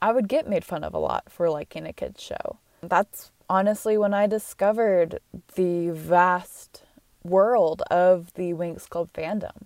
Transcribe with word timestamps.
I 0.00 0.12
would 0.12 0.28
get 0.28 0.48
made 0.48 0.64
fun 0.64 0.84
of 0.84 0.94
a 0.94 0.98
lot 0.98 1.24
for 1.28 1.50
liking 1.50 1.84
a 1.84 1.92
kids 1.92 2.22
show. 2.22 2.58
That's 2.82 3.32
honestly 3.50 3.98
when 3.98 4.14
I 4.14 4.28
discovered 4.28 5.18
the 5.56 5.90
vast 5.90 6.84
world 7.24 7.82
of 7.90 8.32
the 8.34 8.52
Winx 8.52 8.88
Club 8.88 9.10
fandom. 9.12 9.64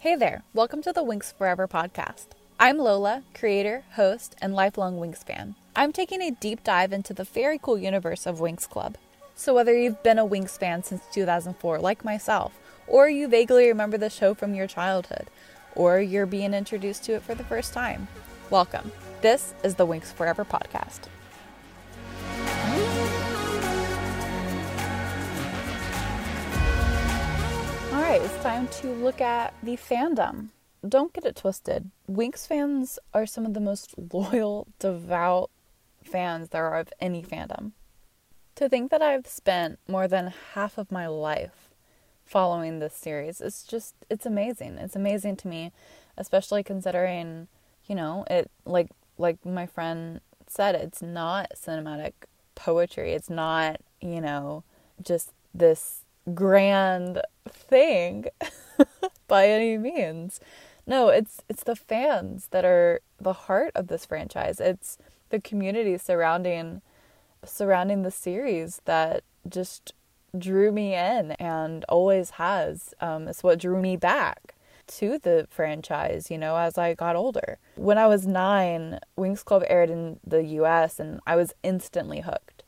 Hey 0.00 0.16
there, 0.16 0.42
welcome 0.52 0.82
to 0.82 0.92
the 0.92 1.02
Winx 1.02 1.32
Forever 1.32 1.66
podcast. 1.66 2.26
I'm 2.60 2.76
Lola, 2.76 3.22
creator, 3.32 3.84
host, 3.92 4.36
and 4.42 4.54
lifelong 4.54 4.98
Winx 4.98 5.24
fan. 5.24 5.54
I'm 5.74 5.94
taking 5.94 6.20
a 6.20 6.30
deep 6.30 6.62
dive 6.62 6.92
into 6.92 7.14
the 7.14 7.24
very 7.24 7.58
cool 7.58 7.78
universe 7.78 8.26
of 8.26 8.38
Winx 8.38 8.68
Club. 8.68 8.98
So, 9.34 9.54
whether 9.54 9.74
you've 9.76 10.02
been 10.02 10.18
a 10.18 10.26
Winx 10.26 10.58
fan 10.58 10.82
since 10.84 11.02
2004, 11.12 11.78
like 11.78 12.04
myself, 12.04 12.52
or 12.86 13.08
you 13.08 13.28
vaguely 13.28 13.68
remember 13.68 13.98
the 13.98 14.10
show 14.10 14.34
from 14.34 14.54
your 14.54 14.66
childhood, 14.66 15.28
or 15.74 16.00
you're 16.00 16.26
being 16.26 16.54
introduced 16.54 17.04
to 17.04 17.14
it 17.14 17.22
for 17.22 17.34
the 17.34 17.44
first 17.44 17.72
time. 17.72 18.08
Welcome. 18.50 18.92
This 19.20 19.54
is 19.62 19.74
the 19.74 19.86
Winx 19.86 20.12
Forever 20.12 20.44
podcast. 20.44 21.08
All 27.92 28.02
right, 28.02 28.20
it's 28.20 28.42
time 28.42 28.68
to 28.68 28.88
look 28.88 29.20
at 29.20 29.54
the 29.62 29.76
fandom. 29.76 30.48
Don't 30.86 31.12
get 31.12 31.24
it 31.24 31.36
twisted. 31.36 31.90
Winx 32.10 32.46
fans 32.46 32.98
are 33.14 33.24
some 33.24 33.46
of 33.46 33.54
the 33.54 33.60
most 33.60 33.94
loyal, 34.12 34.66
devout 34.78 35.50
fans 36.02 36.50
there 36.50 36.66
are 36.66 36.78
of 36.78 36.92
any 37.00 37.22
fandom. 37.22 37.72
To 38.56 38.68
think 38.68 38.90
that 38.90 39.02
I've 39.02 39.26
spent 39.26 39.78
more 39.88 40.06
than 40.06 40.32
half 40.52 40.78
of 40.78 40.92
my 40.92 41.06
life 41.06 41.73
following 42.24 42.78
this 42.78 42.94
series. 42.94 43.40
It's 43.40 43.62
just 43.62 43.94
it's 44.10 44.26
amazing. 44.26 44.78
It's 44.78 44.96
amazing 44.96 45.36
to 45.36 45.48
me, 45.48 45.72
especially 46.16 46.62
considering, 46.62 47.48
you 47.86 47.94
know, 47.94 48.24
it 48.30 48.50
like 48.64 48.90
like 49.18 49.44
my 49.44 49.66
friend 49.66 50.20
said, 50.46 50.74
it's 50.74 51.02
not 51.02 51.52
cinematic 51.56 52.12
poetry. 52.54 53.12
It's 53.12 53.30
not, 53.30 53.80
you 54.00 54.20
know, 54.20 54.64
just 55.02 55.32
this 55.54 56.02
grand 56.32 57.20
thing 57.48 58.26
by 59.28 59.48
any 59.48 59.76
means. 59.78 60.40
No, 60.86 61.08
it's 61.08 61.42
it's 61.48 61.64
the 61.64 61.76
fans 61.76 62.48
that 62.50 62.64
are 62.64 63.00
the 63.20 63.32
heart 63.32 63.72
of 63.74 63.88
this 63.88 64.04
franchise. 64.04 64.60
It's 64.60 64.98
the 65.30 65.40
community 65.40 65.96
surrounding 65.98 66.82
surrounding 67.44 68.02
the 68.02 68.10
series 68.10 68.80
that 68.84 69.22
just 69.48 69.92
drew 70.38 70.72
me 70.72 70.94
in 70.94 71.32
and 71.32 71.84
always 71.88 72.30
has. 72.30 72.94
Um, 73.00 73.28
it's 73.28 73.42
what 73.42 73.58
drew 73.58 73.80
me 73.80 73.96
back 73.96 74.54
to 74.86 75.18
the 75.18 75.46
franchise, 75.50 76.30
you 76.30 76.38
know, 76.38 76.56
as 76.56 76.76
I 76.76 76.94
got 76.94 77.16
older. 77.16 77.58
When 77.76 77.98
I 77.98 78.06
was 78.06 78.26
nine, 78.26 79.00
Winx 79.18 79.44
Club 79.44 79.64
aired 79.68 79.90
in 79.90 80.20
the 80.26 80.42
US 80.42 81.00
and 81.00 81.20
I 81.26 81.36
was 81.36 81.54
instantly 81.62 82.20
hooked. 82.20 82.62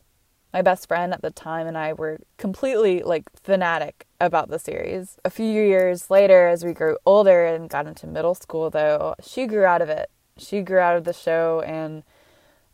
My 0.53 0.63
best 0.63 0.89
friend 0.89 1.13
at 1.13 1.21
the 1.21 1.31
time 1.31 1.67
and 1.67 1.77
I 1.77 1.93
were 1.93 2.19
completely 2.39 3.03
like 3.03 3.25
fanatic 3.43 4.07
about 4.21 4.49
the 4.49 4.59
series. 4.59 5.19
A 5.25 5.31
few 5.31 5.47
years 5.47 6.11
later, 6.11 6.49
as 6.49 6.65
we 6.65 6.73
grew 6.73 6.97
older 7.05 7.45
and 7.45 7.69
got 7.69 7.87
into 7.87 8.07
middle 8.07 8.35
school, 8.35 8.71
though, 8.71 9.15
she 9.23 9.47
grew 9.47 9.65
out 9.65 9.83
of 9.83 9.91
it. 9.91 10.11
She 10.39 10.63
grew 10.63 10.79
out 10.79 10.97
of 10.97 11.05
the 11.05 11.13
show 11.13 11.61
and 11.67 12.03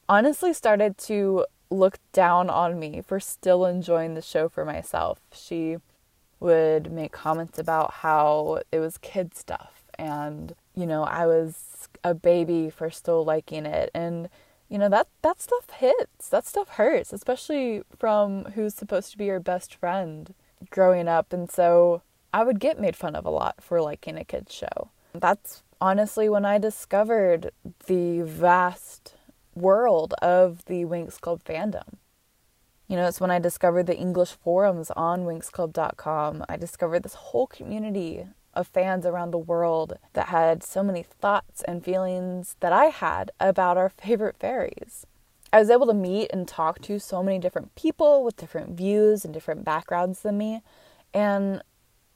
honestly 0.09 0.53
started 0.53 0.99
to 0.99 1.47
looked 1.73 2.01
down 2.13 2.51
on 2.51 2.79
me 2.79 3.03
for 3.05 3.19
still 3.19 3.65
enjoying 3.65 4.15
the 4.15 4.23
show 4.23 4.49
for 4.49 4.65
myself. 4.65 5.19
She 5.33 5.79
would 6.41 6.93
make 6.93 7.13
comments 7.13 7.59
about 7.59 7.93
how 7.95 8.61
it 8.73 8.79
was 8.79 8.99
kid 8.99 9.35
stuff 9.35 9.83
and 9.99 10.55
you 10.75 10.87
know 10.87 11.05
I 11.05 11.27
was 11.27 11.89
a 12.05 12.15
baby 12.15 12.71
for 12.71 12.91
still 12.91 13.25
liking 13.25 13.67
it. 13.67 13.91
And 13.95 14.29
you 14.69 14.79
know 14.79 14.89
that 14.89 15.09
that 15.23 15.41
stuff 15.41 15.71
hits. 15.71 16.29
That 16.29 16.47
stuff 16.47 16.71
hurts 16.71 17.13
especially 17.13 17.83
from 17.97 18.45
who's 18.55 18.75
supposed 18.75 19.11
to 19.13 19.19
be 19.19 19.27
your 19.27 19.41
best 19.41 19.75
friend 19.75 20.35
growing 20.71 21.09
up. 21.09 21.33
And 21.33 21.51
so 21.51 22.03
I 22.33 22.45
would 22.45 22.61
get 22.61 22.81
made 22.81 22.97
fun 22.97 23.15
of 23.15 23.25
a 23.25 23.31
lot 23.31 23.57
for 23.61 23.81
liking 23.81 24.17
a 24.17 24.25
kids 24.25 24.53
show. 24.53 24.91
That's 25.15 25.63
honestly 25.81 26.29
when 26.29 26.45
I 26.45 26.59
discovered 26.59 27.53
the 27.87 28.23
vast 28.23 29.15
world 29.55 30.15
of 30.23 30.65
the 30.67 30.85
Winx 30.85 31.21
Club 31.21 31.43
fandom. 31.45 31.97
You 32.89 32.97
know, 32.97 33.07
it's 33.07 33.21
when 33.21 33.31
I 33.31 33.39
discovered 33.39 33.87
the 33.87 33.97
English 33.97 34.33
forums 34.33 34.91
on 34.91 35.25
winxclub.com. 35.25 36.45
I 36.49 36.57
discovered 36.57 37.03
this 37.03 37.15
whole 37.15 37.47
community 37.47 38.27
of 38.55 38.67
fans 38.67 39.07
around 39.07 39.31
the 39.31 39.39
world 39.39 39.99
that 40.13 40.29
had 40.29 40.63
so 40.63 40.83
many 40.83 41.03
thoughts 41.03 41.63
and 41.63 41.85
feelings 41.85 42.57
that 42.61 42.73
I 42.73 42.87
had 42.87 43.31
about 43.41 43.77
our 43.77 43.89
favorite 44.05 44.37
fairies. 44.39 45.07
I 45.53 45.59
was 45.59 45.71
able 45.71 45.87
to 45.87 45.95
meet 45.95 46.31
and 46.33 46.49
talk 46.49 46.81
to 46.83 46.99
so 46.99 47.23
many 47.23 47.39
different 47.39 47.75
people 47.75 48.25
with 48.25 48.37
different 48.37 48.77
views 48.77 49.25
and 49.25 49.35
different 49.35 49.65
backgrounds 49.65 50.21
than 50.21 50.39
me. 50.39 50.63
And 51.13 51.63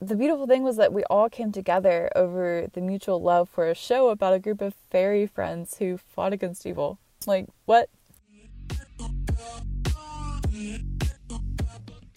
the 0.01 0.17
beautiful 0.17 0.47
thing 0.47 0.63
was 0.63 0.77
that 0.77 0.93
we 0.93 1.05
all 1.05 1.29
came 1.29 1.53
together 1.53 2.11
over 2.15 2.67
the 2.73 2.81
mutual 2.81 3.21
love 3.21 3.49
for 3.49 3.69
a 3.69 3.75
show 3.75 4.09
about 4.09 4.35
a 4.35 4.39
group 4.39 4.61
of 4.61 4.75
fairy 4.91 5.27
friends 5.27 5.79
who 5.79 5.99
fought 5.99 6.33
against 6.33 6.67
evil. 6.67 6.99
Like, 7.27 7.47
what? 7.65 7.91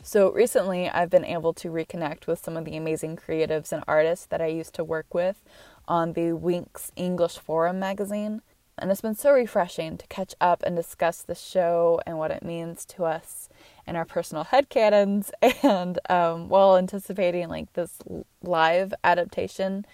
So 0.04 0.32
recently, 0.32 0.90
I've 0.90 1.10
been 1.10 1.26
able 1.26 1.54
to 1.54 1.70
reconnect 1.70 2.26
with 2.28 2.44
some 2.44 2.58
of 2.58 2.66
the 2.66 2.76
amazing 2.78 3.18
creatives 3.18 3.72
and 3.72 3.84
artists 3.88 4.26
that 4.28 4.42
I 4.42 4.48
used 4.48 4.74
to 4.76 4.84
work 4.84 5.14
with 5.14 5.44
on 5.88 6.14
the 6.14 6.32
Winx 6.32 6.92
English 6.96 7.38
Forum 7.38 7.80
magazine. 7.80 8.42
And 8.78 8.90
it's 8.90 9.02
been 9.02 9.16
so 9.16 9.32
refreshing 9.32 9.98
to 9.98 10.08
catch 10.08 10.34
up 10.40 10.64
and 10.66 10.76
discuss 10.76 11.22
the 11.22 11.36
show 11.36 12.00
and 12.06 12.18
what 12.18 12.32
it 12.32 12.44
means 12.44 12.86
to 12.86 13.04
us 13.04 13.50
and 13.86 13.98
our 13.98 14.06
personal 14.06 14.46
headcanons, 14.46 15.32
and 15.64 16.00
um, 16.10 16.50
while 16.50 16.78
anticipating 16.78 17.50
like 17.50 17.74
this 17.74 17.98
live 18.42 18.94
adaptation 19.04 19.86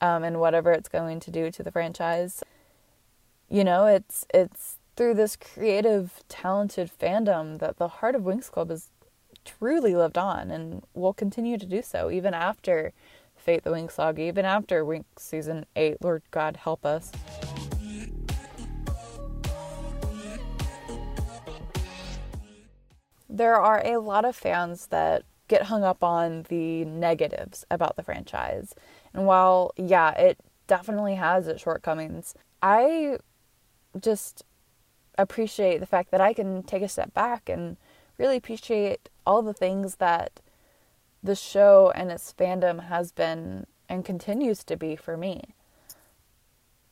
um, 0.00 0.24
and 0.24 0.40
whatever 0.40 0.72
it's 0.72 0.88
going 0.88 1.20
to 1.20 1.30
do 1.30 1.50
to 1.50 1.62
the 1.62 1.70
franchise 1.70 2.42
you 3.54 3.62
know, 3.62 3.86
it's 3.86 4.26
it's 4.34 4.78
through 4.96 5.14
this 5.14 5.36
creative, 5.36 6.24
talented 6.28 6.90
fandom 6.90 7.60
that 7.60 7.76
the 7.76 7.86
heart 7.86 8.16
of 8.16 8.22
Winx 8.22 8.50
Club 8.50 8.68
has 8.68 8.90
truly 9.44 9.94
lived 9.94 10.18
on 10.18 10.50
and 10.50 10.82
will 10.92 11.12
continue 11.12 11.56
to 11.56 11.64
do 11.64 11.80
so 11.80 12.10
even 12.10 12.34
after 12.34 12.92
Fate 13.36 13.62
the 13.62 13.70
Winx 13.70 13.92
Saga, 13.92 14.22
even 14.22 14.44
after 14.44 14.84
Winx 14.84 15.04
season 15.18 15.66
eight. 15.76 15.98
Lord 16.02 16.24
God 16.32 16.56
help 16.56 16.84
us. 16.84 17.12
There 23.28 23.54
are 23.54 23.86
a 23.86 23.98
lot 23.98 24.24
of 24.24 24.34
fans 24.34 24.88
that 24.88 25.22
get 25.46 25.62
hung 25.62 25.84
up 25.84 26.02
on 26.02 26.44
the 26.48 26.84
negatives 26.86 27.64
about 27.70 27.94
the 27.94 28.02
franchise. 28.02 28.74
And 29.12 29.26
while, 29.26 29.70
yeah, 29.76 30.10
it 30.10 30.38
definitely 30.66 31.14
has 31.14 31.46
its 31.46 31.62
shortcomings, 31.62 32.34
I 32.60 33.18
just 34.00 34.44
appreciate 35.16 35.78
the 35.78 35.86
fact 35.86 36.10
that 36.10 36.20
I 36.20 36.32
can 36.32 36.62
take 36.62 36.82
a 36.82 36.88
step 36.88 37.14
back 37.14 37.48
and 37.48 37.76
really 38.18 38.36
appreciate 38.36 39.08
all 39.26 39.42
the 39.42 39.52
things 39.52 39.96
that 39.96 40.40
the 41.22 41.34
show 41.34 41.92
and 41.94 42.10
its 42.10 42.34
fandom 42.36 42.88
has 42.88 43.12
been 43.12 43.66
and 43.88 44.04
continues 44.04 44.64
to 44.64 44.76
be 44.76 44.96
for 44.96 45.16
me. 45.16 45.54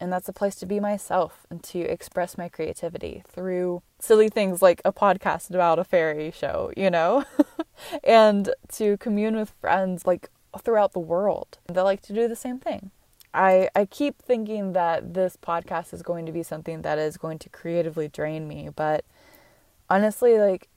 And 0.01 0.13
that's 0.13 0.29
a 0.29 0.33
place 0.33 0.57
to 0.57 0.67
be 0.67 0.81
myself 0.81 1.47
and 1.49 1.63
to 1.65 1.79
express 1.81 2.37
my 2.37 2.49
creativity 2.49 3.23
through 3.29 3.83
silly 4.01 4.29
things 4.29 4.61
like 4.61 4.83
a 4.85 4.93
podcast 4.93 5.51
about 5.51 5.79
a 5.79 5.85
fairy 5.85 6.33
show, 6.33 6.73
you 6.77 6.91
know? 6.91 7.25
and 8.05 8.53
to 8.73 8.97
commune 8.97 9.37
with 9.37 9.55
friends 9.61 10.05
like 10.05 10.29
throughout 10.61 10.93
the 10.93 10.99
world 10.99 11.59
that 11.67 11.83
like 11.83 12.03
to 12.03 12.13
do 12.13 12.27
the 12.27 12.35
same 12.35 12.59
thing. 12.59 12.91
I 13.35 13.69
I 13.75 13.87
keep 13.87 14.21
thinking 14.21 14.73
that 14.73 15.15
this 15.15 15.37
podcast 15.37 15.93
is 15.95 16.03
going 16.03 16.27
to 16.27 16.33
be 16.33 16.43
something 16.43 16.83
that 16.83 16.99
is 16.99 17.17
going 17.17 17.39
to 17.41 17.49
creatively 17.49 18.09
drain 18.09 18.47
me, 18.47 18.69
but 18.75 19.05
honestly, 19.89 20.39
like 20.39 20.69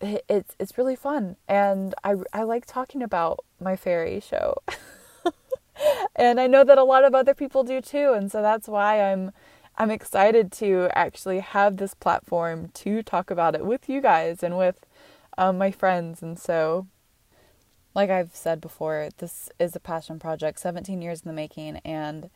it's 0.00 0.54
it's 0.58 0.78
really 0.78 0.96
fun, 0.96 1.36
and 1.48 1.94
I 2.04 2.14
I 2.32 2.42
like 2.42 2.66
talking 2.66 3.02
about 3.02 3.44
my 3.60 3.76
fairy 3.76 4.20
show, 4.20 4.56
and 6.16 6.40
I 6.40 6.46
know 6.46 6.64
that 6.64 6.78
a 6.78 6.84
lot 6.84 7.04
of 7.04 7.14
other 7.14 7.34
people 7.34 7.64
do 7.64 7.80
too, 7.80 8.12
and 8.12 8.30
so 8.30 8.42
that's 8.42 8.68
why 8.68 9.10
I'm 9.10 9.32
I'm 9.76 9.90
excited 9.90 10.52
to 10.52 10.88
actually 10.92 11.40
have 11.40 11.76
this 11.76 11.94
platform 11.94 12.68
to 12.74 13.02
talk 13.02 13.30
about 13.30 13.54
it 13.54 13.64
with 13.64 13.88
you 13.88 14.00
guys 14.00 14.42
and 14.42 14.58
with 14.58 14.86
um, 15.36 15.58
my 15.58 15.70
friends, 15.70 16.22
and 16.22 16.38
so 16.38 16.86
like 17.98 18.10
I've 18.10 18.32
said 18.32 18.60
before, 18.60 19.08
this 19.18 19.50
is 19.58 19.74
a 19.74 19.80
passion 19.80 20.20
project, 20.20 20.60
17 20.60 21.02
years 21.02 21.22
in 21.22 21.26
the 21.26 21.34
making, 21.34 21.78
and 21.78 22.30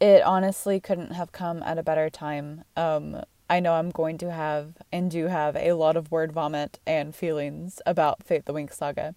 it 0.00 0.22
honestly 0.22 0.78
couldn't 0.78 1.14
have 1.14 1.32
come 1.32 1.64
at 1.64 1.78
a 1.78 1.82
better 1.82 2.08
time. 2.08 2.62
Um, 2.76 3.22
I 3.50 3.58
know 3.58 3.72
I'm 3.72 3.90
going 3.90 4.18
to 4.18 4.30
have 4.30 4.74
and 4.92 5.10
do 5.10 5.26
have 5.26 5.56
a 5.56 5.72
lot 5.72 5.96
of 5.96 6.12
word 6.12 6.30
vomit 6.30 6.78
and 6.86 7.12
feelings 7.12 7.82
about 7.86 8.22
Fate 8.22 8.44
the 8.44 8.54
Winx 8.54 8.74
Saga. 8.74 9.16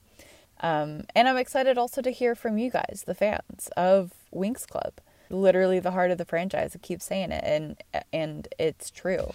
Um, 0.62 1.04
and 1.14 1.28
I'm 1.28 1.38
excited 1.38 1.78
also 1.78 2.02
to 2.02 2.10
hear 2.10 2.34
from 2.34 2.58
you 2.58 2.72
guys, 2.72 3.04
the 3.06 3.14
fans 3.14 3.70
of 3.78 4.14
Winx 4.34 4.68
Club. 4.68 4.94
Literally 5.30 5.80
the 5.80 5.92
heart 5.92 6.10
of 6.10 6.18
the 6.18 6.26
franchise. 6.26 6.76
I 6.76 6.80
keep 6.80 7.04
saying 7.04 7.32
it, 7.32 7.44
and 7.44 7.78
and 8.12 8.48
it's 8.58 8.90
true. 8.90 9.32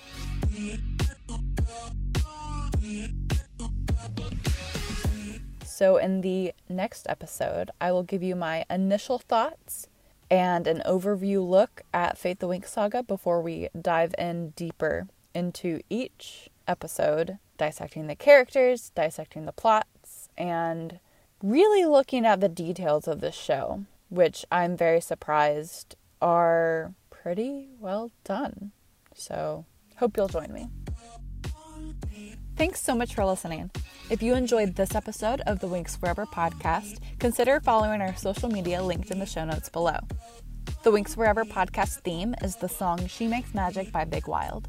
So, 5.82 5.96
in 5.96 6.20
the 6.20 6.52
next 6.68 7.08
episode, 7.08 7.72
I 7.80 7.90
will 7.90 8.04
give 8.04 8.22
you 8.22 8.36
my 8.36 8.64
initial 8.70 9.18
thoughts 9.18 9.88
and 10.30 10.68
an 10.68 10.80
overview 10.86 11.44
look 11.44 11.82
at 11.92 12.16
Fate 12.16 12.38
the 12.38 12.46
Winx 12.46 12.68
saga 12.68 13.02
before 13.02 13.42
we 13.42 13.68
dive 13.76 14.14
in 14.16 14.50
deeper 14.50 15.08
into 15.34 15.80
each 15.90 16.48
episode, 16.68 17.38
dissecting 17.58 18.06
the 18.06 18.14
characters, 18.14 18.92
dissecting 18.94 19.44
the 19.44 19.50
plots, 19.50 20.28
and 20.38 21.00
really 21.42 21.84
looking 21.84 22.24
at 22.24 22.40
the 22.40 22.48
details 22.48 23.08
of 23.08 23.20
this 23.20 23.34
show, 23.34 23.84
which 24.08 24.44
I'm 24.52 24.76
very 24.76 25.00
surprised 25.00 25.96
are 26.20 26.94
pretty 27.10 27.70
well 27.80 28.12
done. 28.22 28.70
So, 29.16 29.64
hope 29.96 30.16
you'll 30.16 30.28
join 30.28 30.52
me. 30.52 30.68
Thanks 32.62 32.80
so 32.80 32.94
much 32.94 33.16
for 33.16 33.24
listening. 33.24 33.72
If 34.08 34.22
you 34.22 34.36
enjoyed 34.36 34.76
this 34.76 34.94
episode 34.94 35.40
of 35.48 35.58
the 35.58 35.66
Winx 35.66 35.98
Forever 35.98 36.26
podcast, 36.26 37.00
consider 37.18 37.58
following 37.58 38.00
our 38.00 38.14
social 38.14 38.48
media 38.48 38.80
linked 38.80 39.10
in 39.10 39.18
the 39.18 39.26
show 39.26 39.44
notes 39.44 39.68
below. 39.68 39.96
The 40.84 40.92
Winx 40.92 41.16
Forever 41.16 41.44
podcast 41.44 42.02
theme 42.02 42.36
is 42.40 42.54
the 42.54 42.68
song 42.68 43.08
She 43.08 43.26
Makes 43.26 43.52
Magic 43.52 43.90
by 43.90 44.04
Big 44.04 44.28
Wild. 44.28 44.68